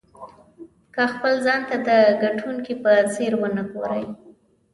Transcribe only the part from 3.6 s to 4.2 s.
ګورئ.